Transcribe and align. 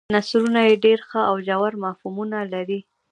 نثرونه 0.15 0.59
یې 0.67 0.75
ډېر 0.85 0.99
ښه 1.09 1.21
او 1.29 1.35
ژور 1.47 1.73
مفهومونه 1.85 2.39
لري. 2.53 2.79